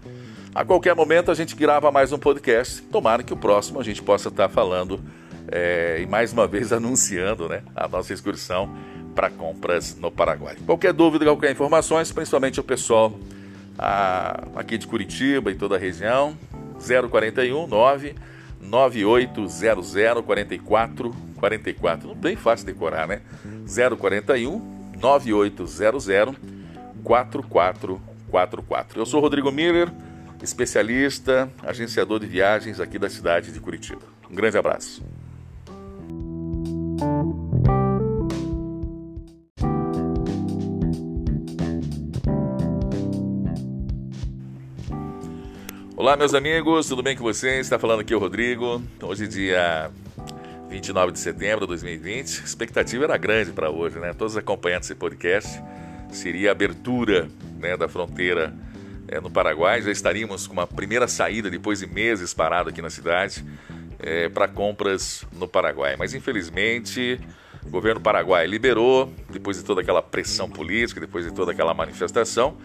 A 0.53 0.63
qualquer 0.63 0.95
momento 0.95 1.29
a 1.29 1.33
gente 1.33 1.55
grava 1.55 1.91
mais 1.91 2.11
um 2.11 2.17
podcast. 2.17 2.81
Tomara 2.83 3.21
que 3.21 3.33
o 3.33 3.37
próximo 3.37 3.79
a 3.79 3.83
gente 3.83 4.01
possa 4.01 4.29
estar 4.29 4.47
falando 4.47 5.03
é, 5.51 5.99
e 6.01 6.05
mais 6.05 6.33
uma 6.33 6.47
vez 6.47 6.71
anunciando 6.73 7.47
né, 7.49 7.61
a 7.75 7.87
nossa 7.87 8.13
excursão 8.13 8.75
para 9.13 9.29
compras 9.29 9.95
no 9.95 10.11
Paraguai. 10.11 10.55
Qualquer 10.65 10.93
dúvida, 10.93 11.25
qualquer 11.25 11.51
informações, 11.51 12.11
principalmente 12.11 12.59
o 12.59 12.63
pessoal 12.63 13.17
a, 13.77 14.43
aqui 14.55 14.77
de 14.77 14.87
Curitiba 14.87 15.51
e 15.51 15.55
toda 15.55 15.75
a 15.75 15.79
região, 15.79 16.37
041 17.09 17.67
9 17.67 18.15
9800 18.61 19.93
44 20.25 21.15
44. 21.37 22.15
Bem 22.15 22.35
fácil 22.35 22.65
decorar, 22.65 23.07
né? 23.07 23.21
041 23.65 24.93
9800 24.99 26.07
4444. 27.03 28.99
Eu 28.99 29.05
sou 29.05 29.21
Rodrigo 29.21 29.51
Miller 29.51 29.91
especialista, 30.41 31.49
agenciador 31.63 32.19
de 32.19 32.27
viagens 32.27 32.79
aqui 32.79 32.99
da 32.99 33.09
cidade 33.09 33.51
de 33.51 33.59
Curitiba. 33.59 34.01
Um 34.29 34.35
grande 34.35 34.57
abraço. 34.57 35.03
Olá, 46.05 46.15
meus 46.15 46.35
amigos, 46.35 46.87
tudo 46.87 47.01
bem 47.01 47.17
com 47.17 47.23
vocês? 47.23 47.61
Está 47.61 47.79
falando 47.79 48.01
aqui 48.01 48.13
o 48.13 48.19
Rodrigo. 48.19 48.79
Hoje, 49.01 49.27
dia 49.27 49.89
29 50.69 51.11
de 51.11 51.17
setembro 51.17 51.61
de 51.61 51.69
2020. 51.69 52.41
A 52.41 52.43
expectativa 52.43 53.05
era 53.05 53.17
grande 53.17 53.51
para 53.51 53.71
hoje, 53.71 53.97
né? 53.97 54.13
Todos 54.13 54.37
acompanhando 54.37 54.83
esse 54.83 54.93
podcast. 54.93 55.59
Seria 56.11 56.49
a 56.49 56.51
abertura 56.51 57.27
né, 57.57 57.75
da 57.75 57.87
fronteira 57.87 58.53
é, 59.07 59.19
no 59.19 59.31
Paraguai. 59.31 59.81
Já 59.81 59.89
estaríamos 59.89 60.45
com 60.45 60.53
uma 60.53 60.67
primeira 60.67 61.07
saída 61.07 61.49
depois 61.49 61.79
de 61.79 61.87
meses 61.87 62.35
parado 62.35 62.69
aqui 62.69 62.83
na 62.83 62.91
cidade 62.91 63.43
é, 63.97 64.29
para 64.29 64.47
compras 64.47 65.25
no 65.33 65.47
Paraguai. 65.47 65.95
Mas 65.97 66.13
infelizmente 66.13 67.19
o 67.65 67.69
governo 67.71 67.99
paraguai 67.99 68.45
liberou, 68.45 69.11
depois 69.31 69.57
de 69.57 69.63
toda 69.63 69.81
aquela 69.81 70.03
pressão 70.03 70.47
política, 70.47 71.01
depois 71.01 71.25
de 71.25 71.33
toda 71.33 71.51
aquela 71.51 71.73
manifestação, 71.73 72.59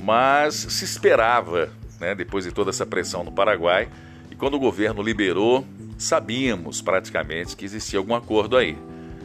mas 0.00 0.54
se 0.54 0.84
esperava, 0.84 1.72
né, 2.00 2.14
depois 2.14 2.44
de 2.44 2.52
toda 2.52 2.70
essa 2.70 2.86
pressão 2.86 3.24
no 3.24 3.32
Paraguai, 3.32 3.88
e 4.30 4.34
quando 4.34 4.54
o 4.54 4.58
governo 4.58 5.02
liberou, 5.02 5.64
sabíamos 5.96 6.80
praticamente 6.80 7.56
que 7.56 7.64
existia 7.64 7.98
algum 7.98 8.14
acordo 8.14 8.56
aí. 8.56 8.76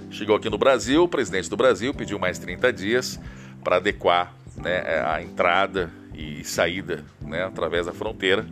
Chegou 0.09 0.35
aqui 0.35 0.49
no 0.49 0.57
Brasil, 0.57 1.03
o 1.03 1.07
presidente 1.07 1.49
do 1.49 1.57
Brasil 1.57 1.93
pediu 1.93 2.19
mais 2.19 2.37
30 2.37 2.71
dias 2.71 3.19
para 3.63 3.77
adequar 3.77 4.33
né, 4.55 5.03
a 5.05 5.21
entrada 5.21 5.91
e 6.13 6.43
saída 6.43 7.03
né, 7.21 7.43
através 7.43 7.85
da 7.85 7.93
fronteira, 7.93 8.45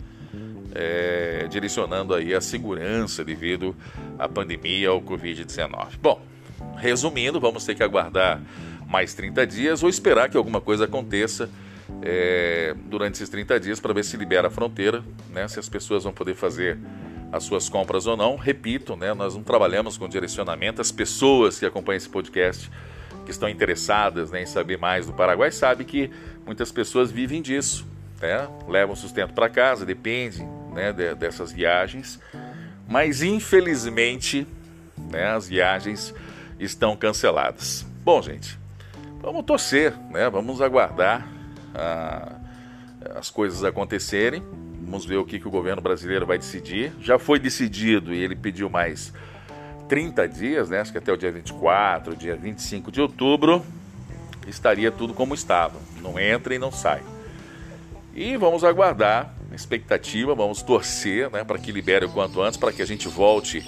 é, 0.73 1.47
direcionando 1.49 2.13
aí 2.13 2.33
a 2.33 2.41
segurança 2.41 3.23
devido 3.23 3.75
à 4.17 4.27
pandemia 4.27 4.89
ao 4.89 5.01
Covid-19. 5.01 5.97
Bom, 6.01 6.21
resumindo, 6.77 7.39
vamos 7.39 7.65
ter 7.65 7.75
que 7.75 7.83
aguardar 7.83 8.41
mais 8.87 9.13
30 9.13 9.45
dias 9.45 9.83
ou 9.83 9.89
esperar 9.89 10.29
que 10.29 10.37
alguma 10.37 10.59
coisa 10.59 10.85
aconteça 10.85 11.49
é, 12.01 12.75
durante 12.85 13.15
esses 13.15 13.29
30 13.29 13.59
dias 13.59 13.79
para 13.79 13.93
ver 13.93 14.03
se 14.03 14.17
libera 14.17 14.47
a 14.47 14.51
fronteira, 14.51 15.03
né, 15.29 15.47
se 15.47 15.59
as 15.59 15.69
pessoas 15.69 16.03
vão 16.03 16.13
poder 16.13 16.35
fazer 16.35 16.77
as 17.31 17.43
suas 17.43 17.69
compras 17.69 18.07
ou 18.07 18.17
não. 18.17 18.35
Repito, 18.35 18.95
né, 18.95 19.13
nós 19.13 19.35
não 19.35 19.43
trabalhamos 19.43 19.97
com 19.97 20.07
direcionamento, 20.07 20.81
as 20.81 20.91
pessoas 20.91 21.59
que 21.59 21.65
acompanham 21.65 21.97
esse 21.97 22.09
podcast 22.09 22.69
que 23.25 23.31
estão 23.31 23.47
interessadas 23.47 24.31
né, 24.31 24.41
em 24.41 24.45
saber 24.45 24.77
mais 24.77 25.05
do 25.05 25.13
Paraguai 25.13 25.51
sabem 25.51 25.85
que 25.85 26.09
muitas 26.45 26.71
pessoas 26.71 27.11
vivem 27.11 27.41
disso, 27.41 27.85
né? 28.21 28.47
levam 28.67 28.95
sustento 28.95 29.33
para 29.33 29.47
casa, 29.49 29.85
dependem 29.85 30.47
né, 30.73 30.91
de, 30.91 31.13
dessas 31.15 31.51
viagens, 31.51 32.19
mas 32.87 33.21
infelizmente 33.21 34.47
né, 34.97 35.27
as 35.27 35.47
viagens 35.47 36.13
estão 36.59 36.95
canceladas. 36.95 37.85
Bom, 38.03 38.21
gente, 38.21 38.57
vamos 39.21 39.43
torcer, 39.43 39.93
né? 40.09 40.29
vamos 40.29 40.61
aguardar 40.61 41.40
a, 41.73 42.33
as 43.15 43.29
coisas 43.29 43.63
acontecerem, 43.63 44.43
vamos 44.81 45.05
ver 45.05 45.17
o 45.17 45.25
que, 45.25 45.39
que 45.39 45.47
o 45.47 45.51
governo 45.51 45.81
brasileiro 45.81 46.25
vai 46.25 46.37
decidir. 46.37 46.93
Já 47.01 47.17
foi 47.17 47.39
decidido 47.39 48.13
e 48.13 48.23
ele 48.23 48.35
pediu 48.35 48.69
mais 48.69 49.13
30 49.87 50.27
dias, 50.27 50.69
né? 50.69 50.79
acho 50.79 50.91
que 50.91 50.97
até 50.97 51.11
o 51.11 51.17
dia 51.17 51.31
24, 51.31 52.15
dia 52.15 52.35
25 52.35 52.91
de 52.91 53.01
outubro, 53.01 53.65
estaria 54.47 54.91
tudo 54.91 55.13
como 55.13 55.33
estava. 55.33 55.79
Não 56.01 56.19
entra 56.19 56.55
e 56.55 56.59
não 56.59 56.71
sai. 56.71 57.01
E 58.13 58.35
vamos 58.35 58.63
aguardar, 58.63 59.33
expectativa, 59.53 60.35
vamos 60.35 60.61
torcer 60.61 61.29
né, 61.29 61.43
para 61.43 61.57
que 61.57 61.71
libere 61.71 62.05
o 62.05 62.09
quanto 62.09 62.41
antes, 62.41 62.57
para 62.57 62.71
que 62.71 62.81
a 62.81 62.85
gente 62.85 63.07
volte 63.07 63.65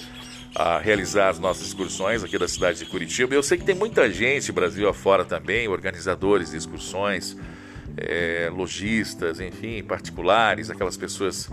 a 0.56 0.78
realizar 0.78 1.30
as 1.30 1.40
nossas 1.40 1.68
excursões 1.68 2.24
aqui 2.24 2.38
da 2.38 2.48
cidade 2.48 2.80
de 2.80 2.86
Curitiba. 2.86 3.34
Eu 3.34 3.42
sei 3.42 3.58
que 3.58 3.66
tem 3.66 3.76
muita 3.76 4.12
gente, 4.12 4.52
Brasil 4.52 4.88
afora 4.88 5.26
também, 5.26 5.68
organizadores 5.68 6.52
de 6.52 6.58
excursões, 6.58 7.36
é, 7.98 8.50
lojistas, 8.52 9.40
enfim, 9.40 9.84
particulares, 9.84 10.70
aquelas 10.70 10.98
pessoas 10.98 11.50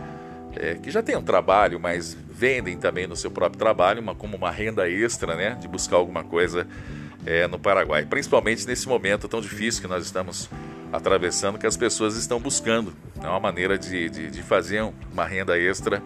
é, 0.56 0.74
que 0.74 0.90
já 0.90 1.02
têm 1.02 1.16
um 1.16 1.22
trabalho, 1.22 1.78
mas 1.78 2.16
vendem 2.30 2.76
também 2.76 3.06
no 3.06 3.16
seu 3.16 3.30
próprio 3.30 3.58
trabalho, 3.58 4.00
uma, 4.00 4.14
como 4.14 4.36
uma 4.36 4.50
renda 4.50 4.88
extra, 4.88 5.34
né, 5.36 5.56
de 5.60 5.68
buscar 5.68 5.96
alguma 5.96 6.24
coisa 6.24 6.66
é, 7.26 7.46
no 7.46 7.58
Paraguai. 7.58 8.06
Principalmente 8.06 8.66
nesse 8.66 8.88
momento 8.88 9.28
tão 9.28 9.40
difícil 9.40 9.82
que 9.82 9.88
nós 9.88 10.04
estamos 10.04 10.48
atravessando, 10.92 11.58
que 11.58 11.66
as 11.66 11.76
pessoas 11.76 12.16
estão 12.16 12.40
buscando 12.40 12.92
é 13.22 13.28
uma 13.28 13.38
maneira 13.38 13.78
de, 13.78 14.08
de, 14.08 14.30
de 14.30 14.42
fazer 14.42 14.82
uma 15.12 15.24
renda 15.24 15.58
extra 15.58 16.02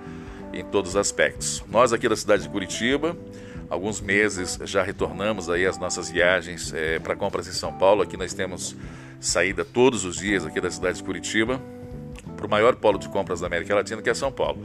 em 0.52 0.64
todos 0.64 0.90
os 0.90 0.96
aspectos. 0.96 1.64
Nós 1.68 1.92
aqui 1.92 2.08
da 2.08 2.16
cidade 2.16 2.42
de 2.42 2.48
Curitiba, 2.48 3.16
alguns 3.68 4.00
meses 4.00 4.58
já 4.64 4.82
retornamos 4.82 5.48
aí 5.50 5.66
as 5.66 5.78
nossas 5.78 6.10
viagens 6.10 6.72
é, 6.72 6.98
para 6.98 7.16
compras 7.16 7.46
em 7.46 7.52
São 7.52 7.72
Paulo. 7.72 8.02
Aqui 8.02 8.16
nós 8.16 8.32
temos 8.34 8.76
saída 9.20 9.64
todos 9.64 10.04
os 10.04 10.16
dias 10.16 10.44
aqui 10.44 10.60
da 10.60 10.70
cidade 10.70 10.98
de 10.98 11.04
Curitiba 11.04 11.60
para 12.36 12.46
o 12.46 12.50
maior 12.50 12.76
polo 12.76 12.98
de 12.98 13.08
compras 13.08 13.40
da 13.40 13.46
América 13.46 13.74
Latina, 13.74 14.02
que 14.02 14.10
é 14.10 14.14
São 14.14 14.30
Paulo. 14.30 14.62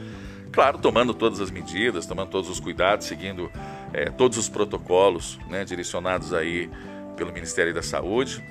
Claro, 0.52 0.80
tomando 0.80 1.14
todas 1.14 1.40
as 1.40 1.52
medidas, 1.52 2.06
tomando 2.06 2.30
todos 2.30 2.50
os 2.50 2.60
cuidados, 2.60 3.08
seguindo 3.08 3.52
é, 3.94 4.06
todos 4.06 4.38
os 4.38 4.50
protocolos 4.50 5.40
né, 5.48 5.64
direcionados 5.64 6.34
aí 6.34 6.70
pelo 7.16 7.32
Ministério 7.32 7.74
da 7.74 7.84
Saúde. 7.84 8.44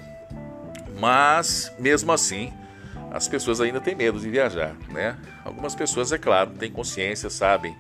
Mas, 0.99 1.73
mesmo 1.79 2.13
assim, 2.13 2.53
as 3.11 3.29
pessoas 3.29 3.61
ainda 3.61 3.81
têm 3.81 3.95
medo 3.95 4.19
de 4.21 4.29
viajar, 4.29 4.75
né? 4.91 5.17
Algumas 5.45 5.75
pessoas, 5.75 6.13
é 6.13 6.19
claro, 6.19 6.51
têm 6.51 6.71
consciência, 6.71 7.31
sabem, 7.31 7.77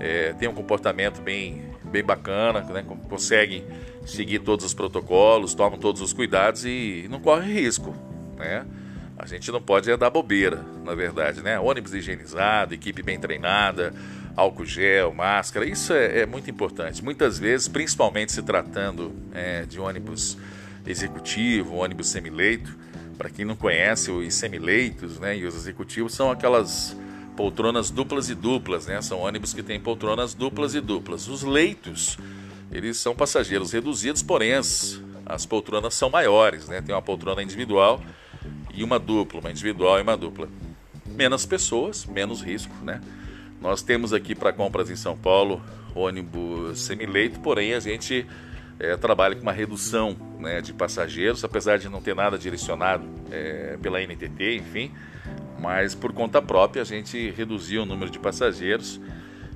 é, 0.00 0.32
têm 0.32 0.48
um 0.48 0.54
comportamento 0.54 1.20
bem, 1.20 1.71
bem 1.92 2.02
bacana, 2.02 2.60
né? 2.62 2.84
conseguem 3.08 3.64
seguir 4.06 4.40
todos 4.40 4.64
os 4.64 4.74
protocolos, 4.74 5.54
tomam 5.54 5.78
todos 5.78 6.00
os 6.00 6.12
cuidados 6.12 6.64
e 6.64 7.06
não 7.08 7.20
correm 7.20 7.52
risco, 7.52 7.94
né? 8.36 8.66
A 9.16 9.26
gente 9.26 9.52
não 9.52 9.62
pode 9.62 9.94
dar 9.96 10.10
bobeira, 10.10 10.64
na 10.84 10.94
verdade, 10.94 11.42
né? 11.42 11.60
Ônibus 11.60 11.94
higienizado, 11.94 12.74
equipe 12.74 13.02
bem 13.02 13.20
treinada, 13.20 13.94
álcool 14.34 14.64
gel, 14.64 15.12
máscara, 15.12 15.64
isso 15.64 15.92
é, 15.92 16.20
é 16.20 16.26
muito 16.26 16.50
importante. 16.50 17.04
Muitas 17.04 17.38
vezes, 17.38 17.68
principalmente 17.68 18.32
se 18.32 18.42
tratando 18.42 19.12
é, 19.32 19.64
de 19.64 19.78
ônibus 19.78 20.36
executivo, 20.84 21.76
ônibus 21.76 22.08
semileito, 22.08 22.76
para 23.16 23.30
quem 23.30 23.44
não 23.44 23.54
conhece, 23.54 24.10
os 24.10 24.34
semileitos 24.34 25.20
né, 25.20 25.36
e 25.36 25.44
os 25.44 25.54
executivos 25.54 26.14
são 26.14 26.30
aquelas 26.30 26.96
poltronas 27.36 27.90
duplas 27.90 28.28
e 28.28 28.34
duplas, 28.34 28.86
né? 28.86 29.00
São 29.02 29.20
ônibus 29.20 29.52
que 29.52 29.62
têm 29.62 29.80
poltronas 29.80 30.34
duplas 30.34 30.74
e 30.74 30.80
duplas. 30.80 31.28
Os 31.28 31.42
leitos, 31.42 32.18
eles 32.70 32.96
são 32.98 33.14
passageiros 33.14 33.72
reduzidos, 33.72 34.22
porém 34.22 34.54
as, 34.54 35.00
as 35.24 35.46
poltronas 35.46 35.94
são 35.94 36.10
maiores, 36.10 36.68
né? 36.68 36.80
Tem 36.80 36.94
uma 36.94 37.02
poltrona 37.02 37.42
individual 37.42 38.00
e 38.74 38.82
uma 38.84 38.98
dupla, 38.98 39.40
uma 39.40 39.50
individual 39.50 39.98
e 39.98 40.02
uma 40.02 40.16
dupla. 40.16 40.48
Menos 41.06 41.44
pessoas, 41.44 42.06
menos 42.06 42.42
risco, 42.42 42.74
né? 42.82 43.00
Nós 43.60 43.82
temos 43.82 44.12
aqui 44.12 44.34
para 44.34 44.52
compras 44.52 44.90
em 44.90 44.96
São 44.96 45.16
Paulo 45.16 45.62
ônibus 45.94 46.80
semileito, 46.80 47.40
porém 47.40 47.74
a 47.74 47.80
gente 47.80 48.26
é, 48.78 48.96
trabalha 48.96 49.34
com 49.34 49.42
uma 49.42 49.52
redução 49.52 50.16
né, 50.38 50.60
de 50.60 50.72
passageiros, 50.72 51.44
apesar 51.44 51.78
de 51.78 51.88
não 51.88 52.00
ter 52.00 52.14
nada 52.14 52.38
direcionado 52.38 53.04
é, 53.30 53.78
pela 53.80 54.00
NTT, 54.00 54.56
enfim, 54.56 54.90
mas 55.62 55.94
por 55.94 56.12
conta 56.12 56.42
própria 56.42 56.82
a 56.82 56.84
gente 56.84 57.30
reduziu 57.30 57.84
o 57.84 57.86
número 57.86 58.10
de 58.10 58.18
passageiros 58.18 59.00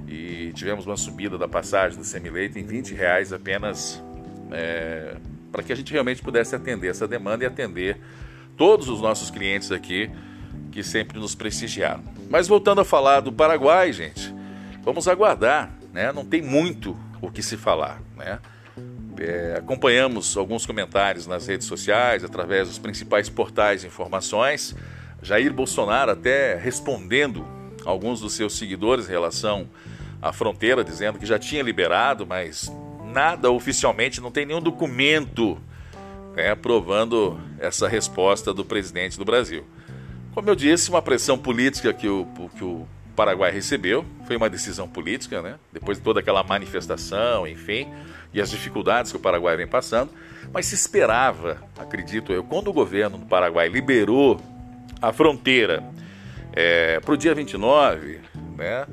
e 0.06 0.52
tivemos 0.54 0.86
uma 0.86 0.96
subida 0.96 1.36
da 1.36 1.48
passagem 1.48 1.98
do 1.98 2.04
semileito 2.04 2.56
em 2.56 2.64
20 2.64 2.94
reais 2.94 3.32
apenas 3.32 4.00
é, 4.52 5.16
para 5.50 5.64
que 5.64 5.72
a 5.72 5.76
gente 5.76 5.92
realmente 5.92 6.22
pudesse 6.22 6.54
atender 6.54 6.88
essa 6.88 7.08
demanda 7.08 7.42
e 7.42 7.46
atender 7.46 8.00
todos 8.56 8.88
os 8.88 9.00
nossos 9.00 9.30
clientes 9.30 9.72
aqui 9.72 10.08
que 10.70 10.80
sempre 10.84 11.18
nos 11.18 11.34
prestigiaram. 11.34 12.04
Mas 12.30 12.46
voltando 12.46 12.80
a 12.80 12.84
falar 12.84 13.18
do 13.18 13.32
Paraguai, 13.32 13.92
gente, 13.92 14.32
vamos 14.84 15.08
aguardar, 15.08 15.76
né? 15.92 16.12
Não 16.12 16.24
tem 16.24 16.40
muito 16.40 16.96
o 17.20 17.30
que 17.30 17.42
se 17.42 17.56
falar, 17.56 18.00
né? 18.16 18.38
É, 19.18 19.56
acompanhamos 19.58 20.36
alguns 20.36 20.66
comentários 20.66 21.26
nas 21.26 21.46
redes 21.46 21.66
sociais, 21.66 22.22
através 22.22 22.68
dos 22.68 22.78
principais 22.78 23.28
portais 23.28 23.80
de 23.80 23.88
informações. 23.88 24.76
Jair 25.22 25.52
Bolsonaro 25.52 26.12
até 26.12 26.54
respondendo 26.56 27.46
alguns 27.84 28.20
dos 28.20 28.34
seus 28.34 28.56
seguidores 28.56 29.06
em 29.08 29.12
relação 29.12 29.68
à 30.20 30.32
fronteira, 30.32 30.82
dizendo 30.82 31.18
que 31.18 31.26
já 31.26 31.38
tinha 31.38 31.62
liberado, 31.62 32.26
mas 32.26 32.70
nada 33.04 33.50
oficialmente, 33.50 34.20
não 34.20 34.30
tem 34.30 34.44
nenhum 34.44 34.60
documento 34.60 35.58
né, 36.34 36.54
provando 36.54 37.40
essa 37.58 37.88
resposta 37.88 38.52
do 38.52 38.64
presidente 38.64 39.18
do 39.18 39.24
Brasil. 39.24 39.64
Como 40.34 40.50
eu 40.50 40.54
disse, 40.54 40.90
uma 40.90 41.00
pressão 41.00 41.38
política 41.38 41.94
que 41.94 42.08
o, 42.08 42.26
que 42.56 42.62
o 42.62 42.86
Paraguai 43.16 43.50
recebeu, 43.50 44.04
foi 44.26 44.36
uma 44.36 44.50
decisão 44.50 44.86
política, 44.86 45.40
né? 45.40 45.54
depois 45.72 45.96
de 45.96 46.04
toda 46.04 46.20
aquela 46.20 46.42
manifestação, 46.42 47.46
enfim, 47.46 47.88
e 48.34 48.40
as 48.40 48.50
dificuldades 48.50 49.10
que 49.10 49.16
o 49.16 49.20
Paraguai 49.20 49.56
vem 49.56 49.66
passando, 49.66 50.10
mas 50.52 50.66
se 50.66 50.74
esperava, 50.74 51.62
acredito 51.78 52.30
eu, 52.32 52.44
quando 52.44 52.68
o 52.68 52.72
governo 52.72 53.16
do 53.16 53.24
Paraguai 53.24 53.68
liberou 53.68 54.38
a 55.00 55.12
fronteira 55.12 55.82
é, 56.52 57.00
para 57.00 57.12
o 57.12 57.16
dia 57.16 57.34
29, 57.34 58.20
né, 58.56 58.86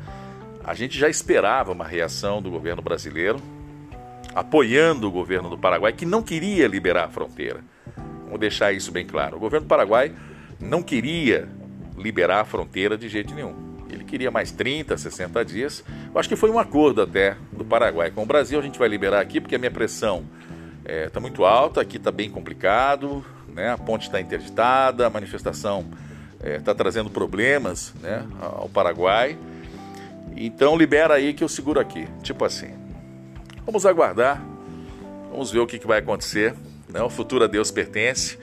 a 0.63 0.73
gente 0.73 0.97
já 0.97 1.09
esperava 1.09 1.71
uma 1.71 1.85
reação 1.85 2.41
do 2.41 2.49
governo 2.49 2.81
brasileiro, 2.81 3.39
apoiando 4.33 5.07
o 5.07 5.11
governo 5.11 5.49
do 5.49 5.57
Paraguai, 5.57 5.93
que 5.93 6.05
não 6.05 6.21
queria 6.21 6.67
liberar 6.67 7.05
a 7.05 7.09
fronteira. 7.09 7.61
Vamos 8.25 8.39
deixar 8.39 8.73
isso 8.73 8.91
bem 8.91 9.05
claro. 9.05 9.37
O 9.37 9.39
governo 9.39 9.65
do 9.65 9.69
Paraguai 9.69 10.13
não 10.59 10.81
queria 10.81 11.47
liberar 11.97 12.41
a 12.41 12.45
fronteira 12.45 12.97
de 12.97 13.07
jeito 13.07 13.33
nenhum. 13.33 13.53
Ele 13.89 14.03
queria 14.03 14.31
mais 14.31 14.51
30, 14.51 14.97
60 14.97 15.45
dias. 15.45 15.83
Eu 16.13 16.19
acho 16.19 16.27
que 16.27 16.35
foi 16.35 16.49
um 16.49 16.57
acordo 16.57 17.01
até 17.01 17.37
do 17.51 17.63
Paraguai 17.63 18.09
com 18.09 18.23
o 18.23 18.25
Brasil. 18.25 18.59
A 18.59 18.63
gente 18.63 18.79
vai 18.79 18.87
liberar 18.87 19.19
aqui 19.19 19.39
porque 19.39 19.55
a 19.55 19.59
minha 19.59 19.69
pressão 19.69 20.25
está 20.79 20.91
é, 20.91 21.09
tá 21.09 21.19
muito 21.19 21.45
alta, 21.45 21.81
aqui 21.81 21.97
está 21.97 22.11
bem 22.11 22.29
complicado, 22.29 23.23
né? 23.53 23.71
a 23.71 23.77
ponte 23.77 24.03
está 24.03 24.19
interditada, 24.19 25.07
a 25.07 25.09
manifestação 25.09 25.85
está 26.39 26.49
é, 26.49 26.59
tá 26.59 26.75
trazendo 26.75 27.09
problemas 27.09 27.93
né, 28.01 28.25
ao 28.41 28.67
Paraguai. 28.67 29.37
Então 30.35 30.75
libera 30.75 31.13
aí 31.13 31.33
que 31.33 31.43
eu 31.43 31.49
seguro 31.49 31.79
aqui. 31.79 32.07
Tipo 32.21 32.45
assim. 32.45 32.71
Vamos 33.65 33.85
aguardar, 33.85 34.43
vamos 35.31 35.51
ver 35.51 35.59
o 35.59 35.67
que, 35.67 35.79
que 35.79 35.87
vai 35.87 35.99
acontecer. 35.99 36.53
Né? 36.89 37.01
O 37.01 37.09
futuro 37.09 37.45
a 37.45 37.47
Deus 37.47 37.71
pertence. 37.71 38.37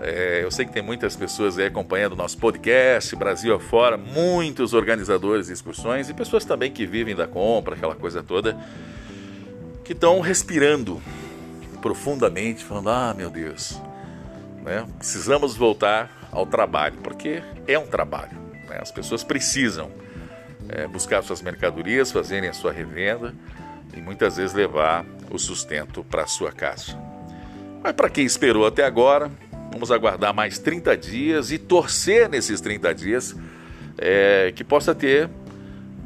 É, 0.00 0.40
eu 0.42 0.50
sei 0.50 0.66
que 0.66 0.72
tem 0.72 0.82
muitas 0.82 1.14
pessoas 1.14 1.56
aí 1.58 1.66
acompanhando 1.66 2.14
o 2.14 2.16
nosso 2.16 2.36
podcast, 2.36 3.14
Brasil 3.14 3.54
afora, 3.54 3.96
muitos 3.96 4.74
organizadores 4.74 5.46
de 5.46 5.52
excursões 5.52 6.08
e 6.10 6.14
pessoas 6.14 6.44
também 6.44 6.72
que 6.72 6.84
vivem 6.84 7.14
da 7.14 7.28
compra, 7.28 7.76
aquela 7.76 7.94
coisa 7.94 8.20
toda, 8.20 8.58
que 9.84 9.92
estão 9.92 10.18
respirando 10.18 11.00
profundamente, 11.80 12.64
falando: 12.64 12.90
ah, 12.90 13.14
meu 13.16 13.30
Deus, 13.30 13.80
né? 14.62 14.86
precisamos 14.98 15.56
voltar 15.56 16.28
ao 16.30 16.46
trabalho, 16.46 16.98
porque 17.02 17.42
é 17.66 17.78
um 17.78 17.86
trabalho. 17.86 18.38
Né? 18.68 18.78
As 18.80 18.90
pessoas 18.90 19.22
precisam 19.22 19.90
é, 20.68 20.86
buscar 20.86 21.22
suas 21.22 21.42
mercadorias, 21.42 22.10
fazerem 22.10 22.48
a 22.48 22.52
sua 22.52 22.72
revenda 22.72 23.34
e 23.94 24.00
muitas 24.00 24.36
vezes 24.36 24.54
levar 24.54 25.04
o 25.30 25.38
sustento 25.38 26.02
para 26.04 26.26
sua 26.26 26.52
casa. 26.52 26.98
Mas 27.82 27.92
para 27.92 28.08
quem 28.08 28.24
esperou 28.24 28.66
até 28.66 28.84
agora, 28.84 29.30
Vamos 29.72 29.90
aguardar 29.90 30.34
mais 30.34 30.58
30 30.58 30.94
dias 30.98 31.50
e 31.50 31.56
torcer 31.56 32.28
nesses 32.28 32.60
30 32.60 32.94
dias 32.94 33.34
é, 33.96 34.52
que 34.54 34.62
possa 34.62 34.94
ter, 34.94 35.30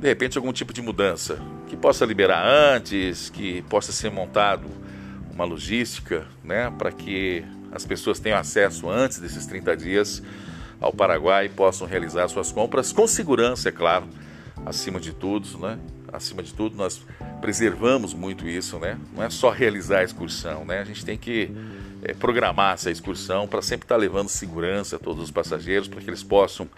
de 0.00 0.06
repente, 0.06 0.38
algum 0.38 0.52
tipo 0.52 0.72
de 0.72 0.80
mudança. 0.80 1.40
Que 1.66 1.76
possa 1.76 2.06
liberar 2.06 2.46
antes, 2.46 3.28
que 3.28 3.62
possa 3.62 3.90
ser 3.90 4.08
montado 4.08 4.68
uma 5.34 5.44
logística 5.44 6.24
né, 6.44 6.72
para 6.78 6.92
que 6.92 7.44
as 7.76 7.84
pessoas 7.84 8.18
tenham 8.18 8.38
acesso 8.38 8.88
antes 8.88 9.18
desses 9.18 9.46
30 9.46 9.76
dias 9.76 10.22
ao 10.80 10.92
Paraguai 10.92 11.46
e 11.46 11.48
possam 11.48 11.86
realizar 11.86 12.26
suas 12.28 12.50
compras 12.50 12.92
com 12.92 13.06
segurança, 13.06 13.68
é 13.68 13.72
claro, 13.72 14.08
acima 14.64 14.98
de 14.98 15.12
tudo, 15.12 15.58
né? 15.58 15.78
Acima 16.12 16.42
de 16.42 16.54
tudo, 16.54 16.76
nós 16.76 17.02
preservamos 17.40 18.14
muito 18.14 18.48
isso, 18.48 18.78
né? 18.78 18.98
Não 19.14 19.22
é 19.22 19.30
só 19.30 19.50
realizar 19.50 19.98
a 19.98 20.04
excursão, 20.04 20.64
né? 20.64 20.80
A 20.80 20.84
gente 20.84 21.04
tem 21.04 21.18
que 21.18 21.50
é, 22.02 22.14
programar 22.14 22.74
essa 22.74 22.90
excursão 22.90 23.46
para 23.46 23.60
sempre 23.60 23.84
estar 23.84 23.96
tá 23.96 24.00
levando 24.00 24.28
segurança 24.28 24.96
a 24.96 24.98
todos 24.98 25.22
os 25.22 25.30
passageiros, 25.30 25.88
para 25.88 26.00
que 26.00 26.08
eles 26.08 26.22
possam 26.22 26.68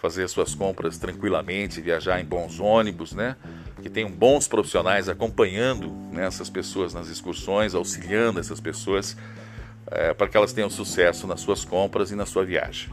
fazer 0.00 0.28
suas 0.28 0.54
compras 0.54 0.96
tranquilamente, 0.96 1.80
viajar 1.80 2.20
em 2.20 2.24
bons 2.24 2.60
ônibus, 2.60 3.12
né? 3.12 3.36
Que 3.82 3.90
tenham 3.90 4.10
bons 4.10 4.48
profissionais 4.48 5.08
acompanhando 5.08 5.90
né, 6.12 6.26
essas 6.26 6.48
pessoas 6.48 6.94
nas 6.94 7.08
excursões, 7.08 7.74
auxiliando 7.74 8.40
essas 8.40 8.60
pessoas 8.60 9.16
é, 9.90 10.12
para 10.14 10.28
que 10.28 10.36
elas 10.36 10.52
tenham 10.52 10.70
sucesso 10.70 11.26
nas 11.26 11.40
suas 11.40 11.64
compras 11.64 12.10
e 12.10 12.14
na 12.14 12.26
sua 12.26 12.44
viagem. 12.44 12.90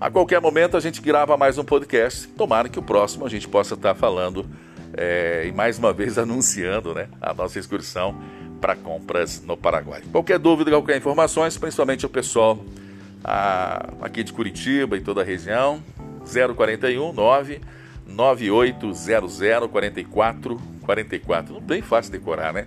A 0.00 0.10
qualquer 0.10 0.40
momento 0.40 0.76
a 0.76 0.80
gente 0.80 1.00
grava 1.00 1.36
mais 1.36 1.58
um 1.58 1.64
podcast. 1.64 2.28
Tomara 2.28 2.68
que 2.68 2.78
o 2.78 2.82
próximo 2.82 3.26
a 3.26 3.28
gente 3.28 3.48
possa 3.48 3.74
estar 3.74 3.94
falando 3.94 4.46
é, 4.96 5.46
e 5.46 5.52
mais 5.52 5.78
uma 5.78 5.92
vez 5.92 6.16
anunciando 6.18 6.94
né, 6.94 7.08
a 7.20 7.34
nossa 7.34 7.58
excursão 7.58 8.16
para 8.60 8.76
compras 8.76 9.42
no 9.42 9.56
Paraguai. 9.56 10.02
Qualquer 10.10 10.38
dúvida, 10.38 10.70
qualquer 10.70 10.96
informações, 10.96 11.56
principalmente 11.56 12.06
o 12.06 12.08
pessoal 12.08 12.58
a, 13.24 13.88
aqui 14.00 14.22
de 14.22 14.32
Curitiba 14.32 14.96
e 14.96 15.00
toda 15.00 15.22
a 15.22 15.24
região, 15.24 15.82
041 16.24 17.12
9 17.12 17.60
9800 18.06 19.38
44 19.70 20.60
44. 20.82 21.54
Não 21.54 21.60
bem 21.60 21.82
fácil 21.82 22.12
decorar, 22.12 22.52
né? 22.52 22.66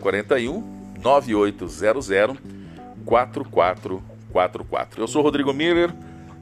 041 0.00 0.62
9800 1.02 2.10
4444. 3.04 5.02
Eu 5.02 5.06
sou 5.06 5.22
Rodrigo 5.22 5.52
Miller, 5.52 5.92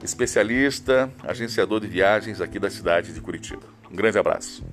especialista, 0.03 1.09
agenciador 1.23 1.79
de 1.79 1.87
viagens 1.87 2.41
aqui 2.41 2.59
da 2.59 2.69
cidade 2.69 3.13
de 3.13 3.21
Curitiba. 3.21 3.63
Um 3.91 3.95
grande 3.95 4.17
abraço. 4.17 4.63